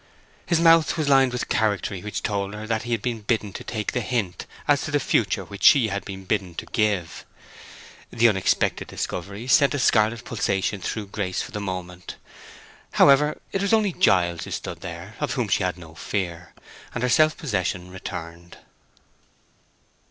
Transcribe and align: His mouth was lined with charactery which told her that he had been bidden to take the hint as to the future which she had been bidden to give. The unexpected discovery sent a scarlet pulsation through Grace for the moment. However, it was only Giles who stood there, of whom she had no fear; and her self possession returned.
His 0.47 0.59
mouth 0.59 0.97
was 0.97 1.07
lined 1.07 1.31
with 1.31 1.47
charactery 1.47 2.01
which 2.01 2.23
told 2.23 2.55
her 2.55 2.65
that 2.65 2.81
he 2.81 2.91
had 2.91 3.03
been 3.03 3.21
bidden 3.21 3.53
to 3.53 3.63
take 3.63 3.91
the 3.91 4.01
hint 4.01 4.47
as 4.67 4.81
to 4.81 4.89
the 4.89 4.99
future 4.99 5.45
which 5.45 5.61
she 5.61 5.89
had 5.89 6.03
been 6.05 6.25
bidden 6.25 6.55
to 6.55 6.65
give. 6.65 7.23
The 8.09 8.27
unexpected 8.27 8.87
discovery 8.87 9.45
sent 9.45 9.75
a 9.75 9.77
scarlet 9.77 10.23
pulsation 10.25 10.81
through 10.81 11.05
Grace 11.09 11.43
for 11.43 11.51
the 11.51 11.61
moment. 11.61 12.15
However, 12.93 13.39
it 13.51 13.61
was 13.61 13.73
only 13.73 13.93
Giles 13.93 14.45
who 14.45 14.49
stood 14.49 14.81
there, 14.81 15.15
of 15.19 15.33
whom 15.33 15.47
she 15.47 15.61
had 15.61 15.77
no 15.77 15.93
fear; 15.93 16.55
and 16.95 17.03
her 17.03 17.07
self 17.07 17.37
possession 17.37 17.91
returned. 17.91 18.57